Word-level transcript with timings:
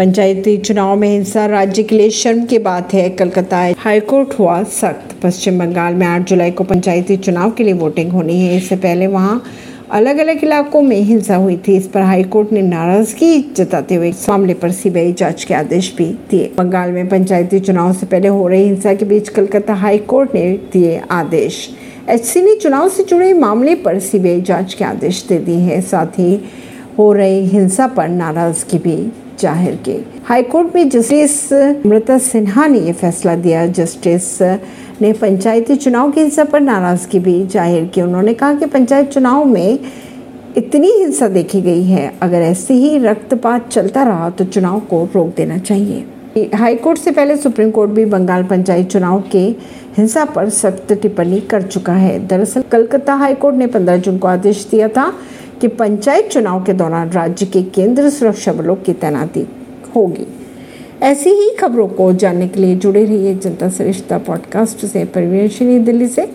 पंचायती 0.00 0.56
चुनाव 0.56 0.94
में 0.96 1.08
हिंसा 1.08 1.44
राज्य 1.46 1.82
के 1.82 1.96
लिए 1.96 2.10
शर्म 2.10 2.44
की 2.44 2.58
बात 2.58 2.92
है। 2.94 3.08
कलकत्ता 3.10 3.58
हाईकोर्ट 3.78 4.28
हुआ 4.38 4.62
सख्त। 4.64 5.10
पश्चिम 5.22 5.58
बंगाल 5.58 5.94
में 5.94 6.06
8 6.06 6.22
जुलाई 6.28 6.50
को 6.50 6.64
पंचायती 6.64 7.16
चुनाव 7.16 7.50
के 7.50 7.64
लिए 7.64 7.72
वोटिंग 7.72 8.12
होनी 8.12 8.38
है। 8.40 8.56
इससे 8.56 8.76
पहले 8.76 9.06
वहाँ 9.06 9.42
अलग 9.90 10.18
अलग 10.18 10.44
इलाकों 10.44 10.82
में 10.82 10.96
हिंसा 10.96 11.36
हुई 11.36 11.56
थी। 11.68 11.76
इस 11.76 11.88
पर 11.88 12.02
हाईकोर्ट 12.02 12.52
ने 12.52 12.62
नाराज़गी 12.62 13.40
जताते 13.56 13.94
हुए 13.94 14.12
मामले 14.28 14.54
पर 14.54 14.70
सीबीआई 14.70 15.12
जाँच 15.12 15.44
के 15.44 15.54
आदेश 15.54 15.94
भी 15.98 16.06
दिए। 16.30 16.50
बंगाल 16.58 16.92
में 16.92 17.08
पंचायती 17.08 17.60
चुनाव 17.60 17.92
से 17.92 18.06
पहले 18.06 18.28
हो 18.28 18.48
रही 18.48 18.64
हिंसा 18.64 18.94
के 18.94 19.04
बीच 19.04 19.28
कलकत्ता 19.28 19.74
हाईकोर्ट 19.76 20.34
ने 20.34 20.50
दिए 20.72 21.00
आदेश। 21.10 21.68
एचसी 22.08 22.42
ने 22.42 22.56
चुनाव 22.56 22.88
से 22.88 23.04
जुड़े 23.04 23.32
मामले 23.36 23.74
पर 23.76 23.98
सीबीआई 24.00 24.40
जाँच 24.40 24.74
के 24.74 24.84
आदेश 24.84 25.24
दे 25.28 25.38
दिए 25.38 25.60
हैं। 25.60 25.80
साथ 25.84 26.18
ही 26.18 26.34
हो 26.98 27.12
रही 27.12 27.46
हिंसा 27.48 27.86
पर 27.86 28.08
नाराज़गी 28.08 28.78
भी 28.78 29.00
ज़ाहिर 29.40 29.74
की। 29.78 29.96
हाईकोर्ट 30.24 30.74
में 30.74 30.88
जस्टिस 30.88 31.52
अमृता 31.52 32.18
सिन्हा 32.20 32.66
ने 32.66 32.78
यह 32.78 32.92
फैसला 32.94 33.34
दिया। 33.36 33.66
जस्टिस 33.68 34.40
ने 35.02 35.12
पंचायती 35.14 35.76
चुनाव 35.76 36.10
की 36.10 36.20
हिंसा 36.20 36.44
पर 36.44 36.60
नाराज़गी 36.60 37.18
भी 37.18 37.42
ज़ाहिर 37.46 37.84
की। 37.86 38.02
उन्होंने 38.02 38.34
कहा 38.34 38.54
कि 38.54 38.66
पंचायत 38.68 39.10
चुनाव 39.10 39.44
में 39.46 39.78
इतनी 40.56 40.90
हिंसा 40.90 41.28
देखी 41.30 41.60
गई 41.62 41.82
है। 41.84 42.12
अगर 42.22 42.42
ऐसे 42.42 42.74
ही 42.74 42.98
रक्तपात 43.00 43.68
चलता 43.68 44.02
रहा 44.04 44.30
तो 44.30 44.44
चुनाव 44.46 44.80
को 44.90 45.04
रोक 45.14 45.34
देना 45.36 45.58
चाहिए। 45.58 46.48
हाईकोर्ट 46.54 46.98
से 46.98 47.10
पहले 47.10 47.36
सुप्रीम 47.36 47.70
कोर्ट 47.70 47.90
भी 47.90 48.04
बंगाल 48.06 48.44
पंचायत 48.44 48.88
चुनाव 48.88 49.22
के 49.32 49.38
हिंसा 49.96 50.24
पर 50.26 50.48
सख्त 50.50 50.92
टिप्पणी 50.92 51.40
कर 51.50 51.62
चुका 51.62 51.92
है। 51.92 52.18
दरअसल 52.26 52.62
कलकत्ता 52.72 53.14
हाईकोर्ट 53.14 53.56
ने 53.56 53.66
15 53.68 53.96
जून 53.96 54.18
को 54.18 54.28
आदेश 54.28 54.66
दिया 54.70 54.88
था 54.88 55.12
कि 55.60 55.68
पंचायत 55.68 56.28
चुनाव 56.28 56.64
के 56.64 56.72
दौरान 56.72 57.10
राज्य 57.10 57.46
के 57.46 57.62
केंद्र 57.62 58.10
सुरक्षा 58.10 58.52
बलों 58.52 58.76
की 58.76 58.92
तैनाती 58.92 59.46
होगी। 59.96 60.26
ऐसी 61.02 61.30
ही 61.30 61.50
खबरों 61.50 61.88
को 61.88 62.12
जानने 62.12 62.48
के 62.48 62.60
लिए 62.60 62.76
जुड़े 62.76 63.04
रहिए 63.04 63.34
जनता 63.34 63.68
सरिश्ता 63.68 64.18
पॉडकास्ट 64.18 64.86
से। 64.86 65.04
परवीन 65.04 65.84
दिल्ली 65.84 66.08
से। 66.08 66.28